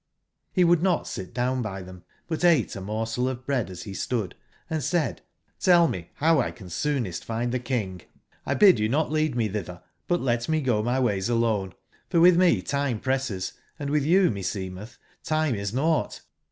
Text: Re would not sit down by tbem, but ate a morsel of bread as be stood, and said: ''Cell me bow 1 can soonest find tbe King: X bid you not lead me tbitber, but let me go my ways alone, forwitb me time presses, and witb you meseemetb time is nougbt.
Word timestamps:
Re 0.55 0.63
would 0.63 0.81
not 0.81 1.07
sit 1.07 1.31
down 1.31 1.61
by 1.61 1.83
tbem, 1.83 2.01
but 2.25 2.43
ate 2.43 2.75
a 2.75 2.81
morsel 2.81 3.29
of 3.29 3.45
bread 3.45 3.69
as 3.69 3.83
be 3.83 3.93
stood, 3.93 4.33
and 4.67 4.83
said: 4.83 5.21
''Cell 5.59 5.87
me 5.87 6.09
bow 6.19 6.37
1 6.37 6.53
can 6.53 6.71
soonest 6.71 7.23
find 7.23 7.53
tbe 7.53 7.63
King: 7.63 8.01
X 8.47 8.59
bid 8.59 8.79
you 8.79 8.89
not 8.89 9.11
lead 9.11 9.35
me 9.35 9.47
tbitber, 9.47 9.83
but 10.07 10.19
let 10.19 10.49
me 10.49 10.59
go 10.59 10.81
my 10.81 10.99
ways 10.99 11.29
alone, 11.29 11.75
forwitb 12.09 12.35
me 12.35 12.63
time 12.63 12.99
presses, 12.99 13.53
and 13.77 13.91
witb 13.91 14.01
you 14.05 14.31
meseemetb 14.31 14.97
time 15.23 15.53
is 15.53 15.71
nougbt. 15.71 16.21